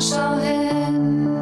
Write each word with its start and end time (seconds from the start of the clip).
schau 0.00 0.38
hin. 0.38 1.34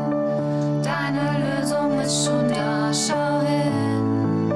Deine 0.83 1.61
Lösung 1.61 1.99
ist 2.01 2.25
schon 2.25 2.49
da, 2.49 2.93
schau 2.93 3.41
hin. 3.41 4.51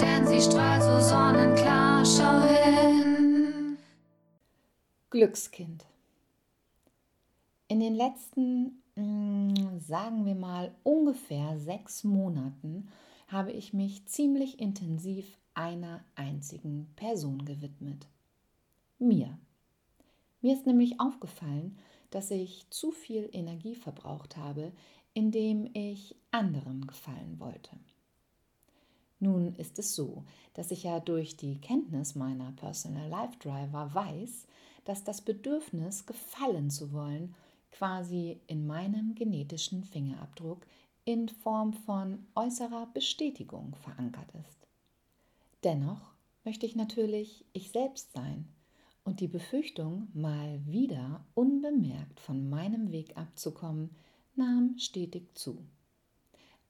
Denn 0.00 0.26
sie 0.26 0.40
strahlt 0.40 0.82
so 0.82 1.00
sonnenklar, 1.00 2.04
schau 2.04 2.40
hin. 2.42 3.78
Glückskind. 5.10 5.84
In 7.68 7.80
den 7.80 7.94
letzten, 7.94 8.82
mm, 8.94 9.78
sagen 9.80 10.24
wir 10.24 10.36
mal, 10.36 10.72
ungefähr 10.84 11.58
sechs 11.58 12.04
Monaten 12.04 12.88
habe 13.26 13.50
ich 13.50 13.72
mich 13.72 14.06
ziemlich 14.06 14.60
intensiv 14.60 15.26
einer 15.54 16.04
einzigen 16.14 16.92
Person 16.94 17.44
gewidmet. 17.44 18.06
Mir. 18.98 19.36
Mir 20.42 20.54
ist 20.54 20.66
nämlich 20.66 21.00
aufgefallen, 21.00 21.76
dass 22.10 22.30
ich 22.30 22.68
zu 22.70 22.90
viel 22.90 23.28
Energie 23.32 23.74
verbraucht 23.74 24.36
habe, 24.36 24.72
indem 25.14 25.70
ich 25.72 26.14
anderen 26.30 26.86
gefallen 26.86 27.38
wollte. 27.38 27.70
Nun 29.18 29.54
ist 29.54 29.78
es 29.78 29.94
so, 29.94 30.24
dass 30.54 30.70
ich 30.70 30.82
ja 30.82 31.00
durch 31.00 31.36
die 31.36 31.58
Kenntnis 31.60 32.14
meiner 32.14 32.52
Personal 32.52 33.08
Life 33.08 33.38
Driver 33.38 33.94
weiß, 33.94 34.46
dass 34.84 35.04
das 35.04 35.22
Bedürfnis, 35.22 36.06
gefallen 36.06 36.70
zu 36.70 36.92
wollen, 36.92 37.34
quasi 37.72 38.40
in 38.46 38.66
meinem 38.66 39.14
genetischen 39.14 39.84
Fingerabdruck 39.84 40.66
in 41.04 41.28
Form 41.28 41.72
von 41.72 42.26
äußerer 42.34 42.88
Bestätigung 42.92 43.74
verankert 43.76 44.28
ist. 44.46 44.66
Dennoch 45.64 46.12
möchte 46.44 46.66
ich 46.66 46.76
natürlich 46.76 47.44
ich 47.52 47.70
selbst 47.70 48.12
sein 48.12 48.48
und 49.06 49.20
die 49.20 49.28
Befürchtung, 49.28 50.08
mal 50.14 50.60
wieder 50.66 51.24
unbemerkt 51.34 52.18
von 52.18 52.50
meinem 52.50 52.90
Weg 52.90 53.16
abzukommen, 53.16 53.90
nahm 54.34 54.76
stetig 54.78 55.28
zu. 55.34 55.64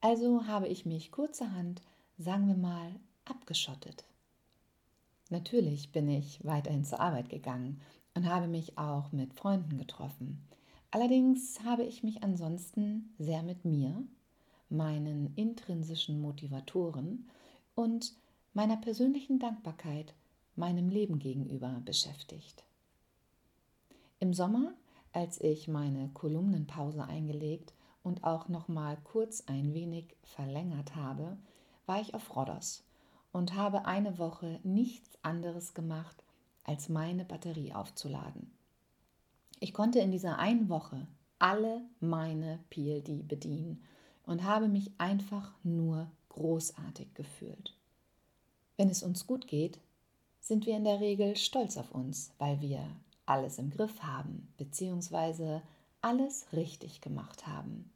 Also 0.01 0.45
habe 0.45 0.67
ich 0.67 0.85
mich 0.85 1.11
kurzerhand, 1.11 1.81
sagen 2.19 2.47
wir 2.47 2.55
mal, 2.55 2.91
abgeschottet. 3.25 4.05
Natürlich 5.31 5.91
bin 5.91 6.07
ich 6.07 6.45
weiterhin 6.45 6.85
zur 6.85 6.99
Arbeit 6.99 7.29
gegangen 7.29 7.81
und 8.13 8.27
habe 8.27 8.47
mich 8.47 8.77
auch 8.77 9.11
mit 9.11 9.33
Freunden 9.33 9.79
getroffen. 9.79 10.47
Allerdings 10.91 11.63
habe 11.65 11.83
ich 11.85 12.03
mich 12.03 12.23
ansonsten 12.23 13.15
sehr 13.17 13.41
mit 13.41 13.65
mir, 13.65 14.03
meinen 14.69 15.33
intrinsischen 15.35 16.21
Motivatoren 16.21 17.27
und 17.73 18.13
meiner 18.53 18.77
persönlichen 18.77 19.39
Dankbarkeit 19.39 20.13
meinem 20.57 20.89
Leben 20.89 21.19
gegenüber 21.19 21.81
beschäftigt. 21.85 22.63
Im 24.19 24.33
Sommer, 24.33 24.73
als 25.13 25.39
ich 25.41 25.67
meine 25.67 26.09
Kolumnenpause 26.13 27.03
eingelegt 27.03 27.73
und 28.03 28.23
auch 28.23 28.49
noch 28.49 28.67
mal 28.67 28.97
kurz 29.03 29.43
ein 29.47 29.73
wenig 29.73 30.15
verlängert 30.23 30.95
habe, 30.95 31.37
war 31.85 32.01
ich 32.01 32.13
auf 32.13 32.35
Rhodos 32.35 32.83
und 33.31 33.53
habe 33.55 33.85
eine 33.85 34.17
Woche 34.17 34.59
nichts 34.63 35.17
anderes 35.21 35.73
gemacht, 35.73 36.23
als 36.63 36.89
meine 36.89 37.25
Batterie 37.25 37.73
aufzuladen. 37.73 38.51
Ich 39.59 39.73
konnte 39.73 39.99
in 39.99 40.11
dieser 40.11 40.37
einen 40.37 40.69
Woche 40.69 41.07
alle 41.39 41.81
meine 41.99 42.59
PLD 42.69 43.27
bedienen 43.27 43.83
und 44.23 44.43
habe 44.43 44.67
mich 44.67 44.91
einfach 44.97 45.53
nur 45.63 46.11
großartig 46.29 47.13
gefühlt. 47.13 47.75
Wenn 48.75 48.89
es 48.89 49.01
uns 49.01 49.25
gut 49.25 49.47
geht, 49.47 49.79
sind 50.47 50.65
wir 50.65 50.77
in 50.77 50.85
der 50.85 51.01
Regel 51.01 51.35
stolz 51.35 51.77
auf 51.77 51.91
uns, 51.91 52.31
weil 52.37 52.61
wir 52.61 52.87
alles 53.25 53.57
im 53.57 53.69
Griff 53.69 54.01
haben 54.01 54.47
bzw. 54.57 55.59
alles 56.01 56.53
richtig 56.53 57.01
gemacht 57.01 57.45
haben. 57.45 57.91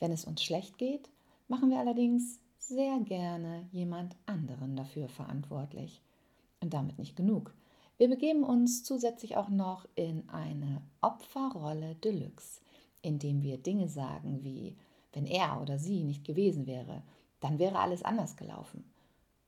Wenn 0.00 0.10
es 0.10 0.24
uns 0.24 0.42
schlecht 0.42 0.76
geht, 0.78 1.08
machen 1.46 1.70
wir 1.70 1.78
allerdings 1.78 2.40
sehr 2.58 2.98
gerne 3.00 3.68
jemand 3.70 4.16
anderen 4.26 4.74
dafür 4.74 5.08
verantwortlich. 5.08 6.02
Und 6.60 6.74
damit 6.74 6.98
nicht 6.98 7.16
genug. 7.16 7.54
Wir 7.96 8.08
begeben 8.08 8.42
uns 8.42 8.82
zusätzlich 8.82 9.36
auch 9.36 9.48
noch 9.48 9.86
in 9.94 10.28
eine 10.28 10.82
Opferrolle 11.00 11.94
Deluxe, 11.96 12.60
indem 13.02 13.42
wir 13.42 13.58
Dinge 13.58 13.88
sagen 13.88 14.42
wie 14.42 14.76
wenn 15.12 15.26
er 15.26 15.60
oder 15.60 15.78
sie 15.78 16.02
nicht 16.02 16.24
gewesen 16.24 16.66
wäre, 16.66 17.02
dann 17.40 17.58
wäre 17.58 17.78
alles 17.78 18.02
anders 18.02 18.36
gelaufen. 18.36 18.84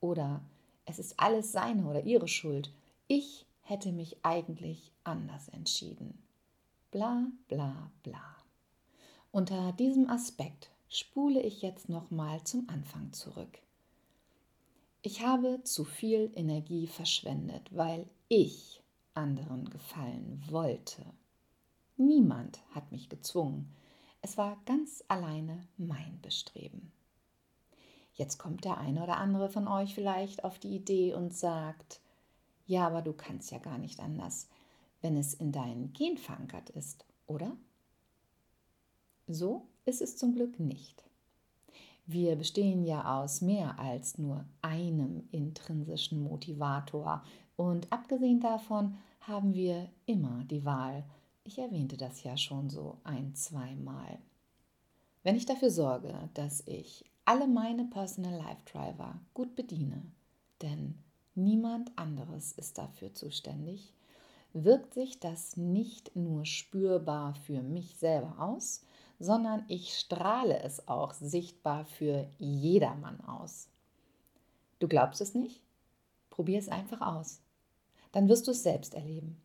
Oder 0.01 0.43
es 0.87 0.99
ist 0.99 1.19
alles 1.19 1.53
seine 1.53 1.87
oder 1.87 2.05
ihre 2.05 2.29
Schuld. 2.29 2.71
Ich 3.09 3.47
hätte 3.63 3.93
mich 3.93 4.17
eigentlich 4.23 4.93
anders 5.03 5.49
entschieden. 5.49 6.23
Bla 6.91 7.27
bla 7.49 7.91
bla. 8.03 8.37
Unter 9.33 9.73
diesem 9.73 10.09
Aspekt 10.09 10.71
spule 10.89 11.43
ich 11.43 11.63
jetzt 11.63 11.89
nochmal 11.89 12.43
zum 12.45 12.69
Anfang 12.69 13.13
zurück. 13.13 13.59
Ich 15.03 15.25
habe 15.25 15.61
zu 15.65 15.85
viel 15.85 16.31
Energie 16.35 16.87
verschwendet, 16.87 17.69
weil 17.75 18.09
ich 18.29 18.81
anderen 19.13 19.69
gefallen 19.69 20.43
wollte. 20.49 21.05
Niemand 21.97 22.61
hat 22.75 22.91
mich 22.91 23.09
gezwungen. 23.09 23.75
Es 24.23 24.39
war 24.39 24.57
ganz 24.67 25.05
alleine 25.09 25.67
mein 25.77 26.21
Bestreben. 26.23 26.93
Jetzt 28.15 28.39
kommt 28.39 28.65
der 28.65 28.79
eine 28.79 29.03
oder 29.03 29.19
andere 29.19 29.49
von 29.49 29.67
euch 29.67 29.95
vielleicht 29.95 30.45
auf 30.45 30.59
die 30.59 30.77
Idee 30.77 31.15
und 31.15 31.35
sagt, 31.35 32.01
ja, 32.67 32.87
aber 32.87 33.03
du 33.03 33.13
kannst 33.13 33.51
ja 33.51 33.59
gar 33.59 33.77
nicht 33.77 34.01
anders, 34.01 34.49
wenn 35.03 35.17
es 35.17 35.35
in 35.35 35.53
deinen 35.53 35.93
Gen 35.93 36.17
verankert 36.17 36.71
ist, 36.71 37.05
oder? 37.27 37.57
So 39.27 39.67
ist 39.85 40.01
es 40.01 40.17
zum 40.17 40.35
Glück 40.35 40.61
nicht. 40.61 41.05
Wir 42.07 42.37
bestehen 42.37 42.85
ja 42.85 43.21
aus 43.21 43.41
mehr 43.41 43.79
als 43.79 44.19
nur 44.19 44.45
einem 44.63 45.27
intrinsischen 45.33 46.23
Motivator 46.23 47.25
und 47.57 47.91
abgesehen 47.93 48.41
davon 48.41 48.97
haben 49.21 49.55
wir 49.55 49.89
immer 50.07 50.45
die 50.45 50.65
Wahl, 50.65 51.05
ich 51.45 51.59
erwähnte 51.59 51.97
das 51.97 52.23
ja 52.23 52.37
schon 52.37 52.71
so 52.71 52.99
ein, 53.05 53.35
zweimal. 53.35 54.19
Wenn 55.23 55.37
ich 55.37 55.47
dafür 55.47 55.71
sorge, 55.71 56.29
dass 56.35 56.67
ich 56.67 57.05
alle 57.25 57.47
meine 57.47 57.85
Personal 57.87 58.35
Life 58.35 58.63
Driver 58.71 59.19
gut 59.33 59.55
bediene, 59.55 60.03
denn 60.63 60.99
niemand 61.35 61.97
anderes 61.97 62.53
ist 62.53 62.79
dafür 62.79 63.15
zuständig, 63.15 63.95
wirkt 64.53 64.95
sich 64.95 65.19
das 65.21 65.57
nicht 65.57 66.15
nur 66.15 66.45
spürbar 66.45 67.35
für 67.35 67.63
mich 67.63 67.97
selber 67.97 68.37
aus, 68.39 68.85
sondern 69.19 69.65
ich 69.69 69.99
strahle 69.99 70.61
es 70.61 70.87
auch 70.87 71.15
sichtbar 71.15 71.87
für 71.87 72.29
jedermann 72.39 73.21
aus. 73.23 73.69
Du 74.79 74.89
glaubst 74.89 75.21
es 75.21 75.35
nicht? 75.35 75.63
Probier 76.31 76.59
es 76.59 76.69
einfach 76.69 77.01
aus. 77.01 77.41
Dann 78.13 78.29
wirst 78.29 78.47
du 78.47 78.51
es 78.51 78.63
selbst 78.63 78.95
erleben. 78.95 79.41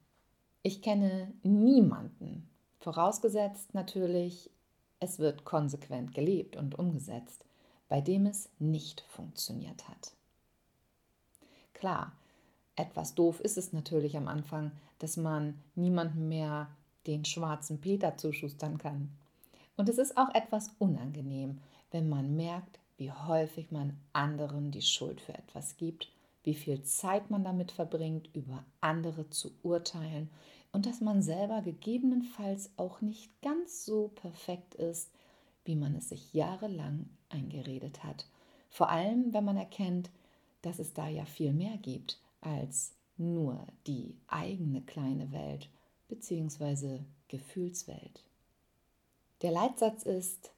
Ich 0.63 0.81
kenne 0.81 1.33
niemanden, 1.43 2.49
vorausgesetzt 2.79 3.73
natürlich, 3.73 4.51
es 4.99 5.17
wird 5.17 5.45
konsequent 5.45 6.13
gelebt 6.13 6.57
und 6.57 6.77
umgesetzt, 6.77 7.45
bei 7.89 8.01
dem 8.01 8.25
es 8.25 8.49
nicht 8.59 9.01
funktioniert 9.09 9.89
hat. 9.89 10.13
Klar, 11.73 12.13
etwas 12.75 13.15
doof 13.15 13.41
ist 13.41 13.57
es 13.57 13.73
natürlich 13.73 14.15
am 14.15 14.27
Anfang, 14.27 14.71
dass 14.99 15.17
man 15.17 15.59
niemandem 15.75 16.29
mehr 16.29 16.67
den 17.07 17.25
schwarzen 17.25 17.81
Peter 17.81 18.17
zuschustern 18.17 18.77
kann. 18.77 19.09
Und 19.75 19.89
es 19.89 19.97
ist 19.97 20.17
auch 20.17 20.33
etwas 20.33 20.71
unangenehm, 20.79 21.59
wenn 21.91 22.07
man 22.07 22.35
merkt, 22.35 22.79
wie 22.97 23.11
häufig 23.11 23.71
man 23.71 23.97
anderen 24.13 24.71
die 24.71 24.81
Schuld 24.81 25.19
für 25.19 25.33
etwas 25.33 25.77
gibt 25.77 26.09
wie 26.43 26.55
viel 26.55 26.81
Zeit 26.83 27.29
man 27.29 27.43
damit 27.43 27.71
verbringt, 27.71 28.29
über 28.33 28.63
andere 28.81 29.29
zu 29.29 29.51
urteilen 29.63 30.29
und 30.71 30.85
dass 30.85 31.01
man 31.01 31.21
selber 31.21 31.61
gegebenenfalls 31.61 32.71
auch 32.77 33.01
nicht 33.01 33.29
ganz 33.41 33.85
so 33.85 34.09
perfekt 34.15 34.75
ist, 34.75 35.11
wie 35.69 35.75
man 35.75 35.93
es 35.93 36.09
sich 36.09 36.33
jahrelang 36.33 37.05
eingeredet 37.29 38.03
hat. 38.03 38.25
Vor 38.71 38.89
allem, 38.89 39.35
wenn 39.35 39.45
man 39.45 39.55
erkennt, 39.55 40.09
dass 40.63 40.79
es 40.79 40.95
da 40.95 41.07
ja 41.07 41.25
viel 41.25 41.53
mehr 41.53 41.77
gibt 41.77 42.19
als 42.41 42.95
nur 43.17 43.67
die 43.85 44.15
eigene 44.25 44.81
kleine 44.81 45.31
Welt 45.31 45.69
bzw. 46.07 47.01
Gefühlswelt. 47.27 48.23
Der 49.43 49.51
Leitsatz 49.51 50.01
ist, 50.01 50.49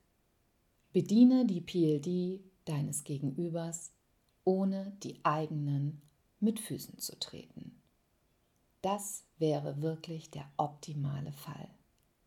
bediene 0.93 1.45
die 1.45 1.59
PLD 1.59 2.39
deines 2.63 3.03
Gegenübers 3.03 3.91
ohne 4.45 4.93
die 5.03 5.19
eigenen 5.23 6.01
mit 6.39 6.57
Füßen 6.61 6.99
zu 6.99 7.19
treten. 7.19 7.75
Das 8.81 9.25
wäre 9.39 9.81
wirklich 9.81 10.31
der 10.31 10.49
optimale 10.55 11.33
Fall. 11.33 11.67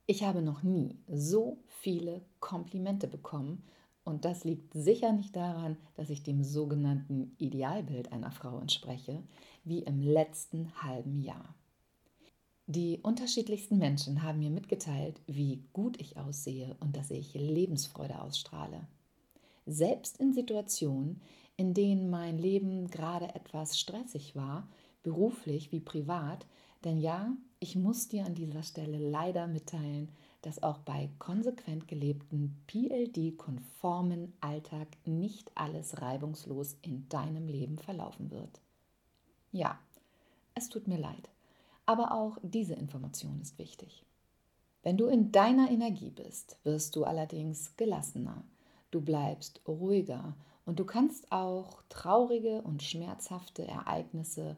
Ich 0.07 0.23
habe 0.23 0.43
noch 0.43 0.63
nie 0.63 0.99
so 1.09 1.59
viele 1.67 2.21
Komplimente 2.39 3.09
bekommen 3.09 3.63
und 4.05 4.27
das 4.27 4.45
liegt 4.45 4.75
sicher 4.75 5.13
nicht 5.13 5.35
daran, 5.35 5.79
dass 5.95 6.11
ich 6.11 6.23
dem 6.23 6.45
sogenannten 6.45 7.35
Idealbild 7.39 8.13
einer 8.13 8.31
Frau 8.31 8.59
entspreche, 8.59 9.23
wie 9.65 9.79
im 9.79 10.03
letzten 10.03 10.71
halben 10.83 11.23
Jahr. 11.23 11.55
Die 12.67 13.01
unterschiedlichsten 13.03 13.79
Menschen 13.79 14.23
haben 14.23 14.41
mir 14.41 14.51
mitgeteilt, 14.51 15.21
wie 15.27 15.65
gut 15.73 15.99
ich 15.99 16.19
aussehe 16.19 16.77
und 16.81 16.97
dass 16.97 17.11
ich 17.11 17.33
Lebensfreude 17.33 18.21
ausstrahle. 18.21 18.87
Selbst 19.65 20.19
in 20.19 20.35
Situationen, 20.35 21.23
in 21.57 21.73
denen 21.73 22.11
mein 22.11 22.37
Leben 22.37 22.89
gerade 22.89 23.35
etwas 23.35 23.79
stressig 23.79 24.37
war, 24.37 24.69
beruflich 25.03 25.73
wie 25.73 25.81
privat, 25.81 26.47
denn 26.85 26.99
ja, 26.99 27.35
ich 27.61 27.77
muss 27.77 28.09
dir 28.09 28.27
an 28.27 28.35
dieser 28.35 28.63
Stelle 28.63 28.99
leider 28.99 29.47
mitteilen, 29.47 30.11
dass 30.43 30.63
auch 30.63 30.79
bei 30.79 31.09
konsequent 31.19 31.89
gelebten 31.89 32.63
PLD-konformen 32.67 34.35
Alltag 34.41 34.89
nicht 35.07 35.51
alles 35.55 36.03
reibungslos 36.03 36.77
in 36.83 37.09
deinem 37.09 37.49
Leben 37.49 37.79
verlaufen 37.79 38.31
wird. 38.31 38.61
Ja, 39.53 39.79
es 40.55 40.69
tut 40.69 40.87
mir 40.87 40.99
leid. 40.99 41.31
Aber 41.87 42.13
auch 42.13 42.39
diese 42.43 42.75
Information 42.75 43.41
ist 43.41 43.59
wichtig. 43.59 44.05
Wenn 44.83 44.99
du 44.99 45.07
in 45.07 45.33
deiner 45.33 45.71
Energie 45.71 46.11
bist, 46.11 46.59
wirst 46.65 46.95
du 46.97 47.05
allerdings 47.05 47.75
gelassener, 47.77 48.45
du 48.91 49.01
bleibst 49.01 49.63
ruhiger 49.67 50.37
und 50.67 50.79
du 50.79 50.85
kannst 50.85 51.33
auch 51.33 51.83
traurige 51.89 52.61
und 52.63 52.83
schmerzhafte 52.83 53.67
Ereignisse 53.67 54.57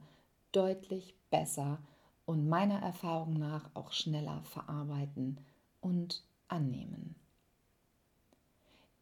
deutlich 0.50 1.14
besser 1.30 1.78
und 2.26 2.48
meiner 2.48 2.80
Erfahrung 2.82 3.34
nach 3.34 3.70
auch 3.74 3.92
schneller 3.92 4.42
verarbeiten 4.42 5.38
und 5.80 6.22
annehmen. 6.48 7.14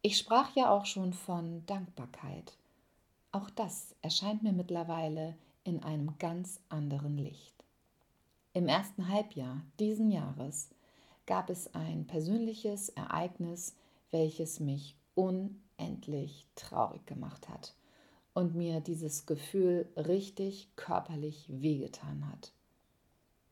Ich 0.01 0.17
sprach 0.17 0.55
ja 0.55 0.69
auch 0.69 0.85
schon 0.85 1.13
von 1.13 1.65
Dankbarkeit. 1.65 2.55
Auch 3.31 3.49
das 3.49 3.95
erscheint 4.01 4.43
mir 4.43 4.53
mittlerweile 4.53 5.35
in 5.63 5.83
einem 5.83 6.17
ganz 6.19 6.61
anderen 6.69 7.17
Licht. 7.17 7.55
Im 8.53 8.67
ersten 8.67 9.09
Halbjahr 9.09 9.63
diesen 9.79 10.11
Jahres 10.11 10.69
gab 11.25 11.49
es 11.49 11.73
ein 11.73 12.05
persönliches 12.05 12.89
Ereignis, 12.89 13.75
welches 14.11 14.59
mich 14.59 14.95
unendlich 15.15 16.47
traurig 16.55 17.05
gemacht 17.05 17.49
hat 17.49 17.73
und 18.33 18.53
mir 18.53 18.81
dieses 18.81 19.25
Gefühl 19.25 19.89
richtig 19.97 20.69
körperlich 20.75 21.47
wehgetan 21.49 22.29
hat. 22.31 22.53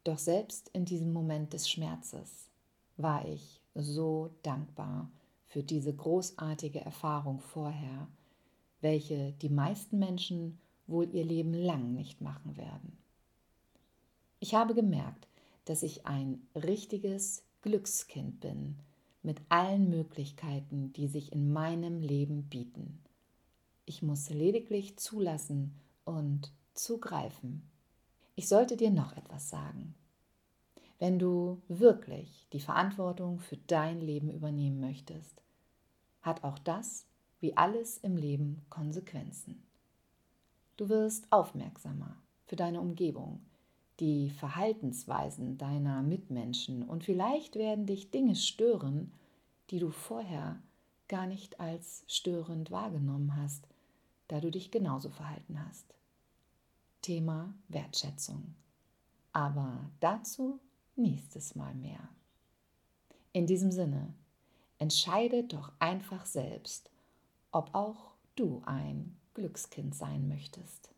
Doch 0.03 0.17
selbst 0.17 0.69
in 0.69 0.85
diesem 0.85 1.13
Moment 1.13 1.53
des 1.53 1.69
Schmerzes 1.69 2.49
war 2.97 3.27
ich 3.27 3.61
so 3.73 4.31
dankbar 4.43 5.09
für 5.45 5.63
diese 5.63 5.93
großartige 5.93 6.81
Erfahrung 6.81 7.39
vorher, 7.39 8.07
welche 8.81 9.31
die 9.41 9.49
meisten 9.49 9.99
Menschen 9.99 10.59
wohl 10.87 11.09
ihr 11.13 11.23
Leben 11.23 11.53
lang 11.53 11.93
nicht 11.93 12.21
machen 12.21 12.57
werden. 12.57 12.97
Ich 14.39 14.55
habe 14.55 14.73
gemerkt, 14.73 15.27
dass 15.65 15.83
ich 15.83 16.05
ein 16.05 16.45
richtiges 16.53 17.43
Glückskind 17.61 18.41
bin 18.41 18.77
mit 19.21 19.39
allen 19.47 19.89
Möglichkeiten, 19.89 20.91
die 20.91 21.07
sich 21.07 21.31
in 21.31 21.53
meinem 21.53 22.01
Leben 22.01 22.49
bieten. 22.49 22.99
Ich 23.85 24.01
muss 24.01 24.29
lediglich 24.29 24.97
zulassen 24.97 25.73
und 26.03 26.51
zugreifen. 26.73 27.63
Ich 28.35 28.47
sollte 28.47 28.77
dir 28.77 28.89
noch 28.89 29.15
etwas 29.15 29.49
sagen. 29.49 29.93
Wenn 30.97 31.19
du 31.19 31.61
wirklich 31.67 32.47
die 32.51 32.59
Verantwortung 32.59 33.39
für 33.39 33.57
dein 33.57 34.01
Leben 34.01 34.31
übernehmen 34.31 34.79
möchtest, 34.79 35.43
hat 36.21 36.43
auch 36.43 36.57
das, 36.57 37.05
wie 37.41 37.55
alles 37.57 37.97
im 37.97 38.17
Leben, 38.17 38.65
Konsequenzen. 38.69 39.61
Du 40.77 40.89
wirst 40.89 41.31
aufmerksamer 41.31 42.17
für 42.45 42.55
deine 42.55 42.79
Umgebung, 42.81 43.41
die 43.99 44.31
Verhaltensweisen 44.31 45.57
deiner 45.57 46.01
Mitmenschen 46.01 46.83
und 46.83 47.03
vielleicht 47.03 47.55
werden 47.55 47.85
dich 47.85 48.09
Dinge 48.09 48.35
stören, 48.35 49.11
die 49.69 49.79
du 49.79 49.91
vorher 49.91 50.59
gar 51.07 51.27
nicht 51.27 51.59
als 51.59 52.03
störend 52.07 52.71
wahrgenommen 52.71 53.35
hast, 53.35 53.67
da 54.29 54.39
du 54.39 54.49
dich 54.49 54.71
genauso 54.71 55.09
verhalten 55.09 55.63
hast. 55.67 55.93
Thema 57.03 57.53
Wertschätzung. 57.67 58.55
Aber 59.33 59.91
dazu 59.99 60.59
nächstes 60.95 61.53
Mal 61.53 61.75
mehr. 61.75 62.09
In 63.33 63.45
diesem 63.45 63.71
Sinne, 63.71 64.13
entscheide 64.79 65.43
doch 65.43 65.71
einfach 65.79 66.25
selbst, 66.25 66.89
ob 67.51 67.75
auch 67.75 68.13
du 68.35 68.63
ein 68.65 69.15
Glückskind 69.33 69.93
sein 69.93 70.27
möchtest. 70.27 70.92